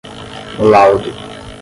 [0.59, 1.13] laudo